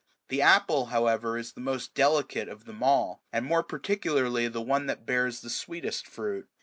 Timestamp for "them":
2.65-2.81